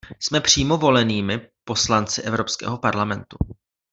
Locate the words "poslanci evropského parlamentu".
1.63-3.37